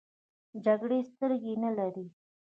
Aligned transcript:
جګړې 0.65 0.99
سترګې 1.09 1.53
نه 1.63 1.69
لري. 1.77 2.05